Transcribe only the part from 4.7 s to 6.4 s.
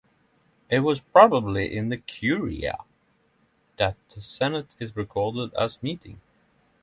is recorded as meeting.